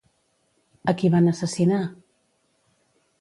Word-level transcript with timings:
A 0.93 0.95
qui 1.01 1.11
van 1.15 1.29
assassinar? 1.33 1.83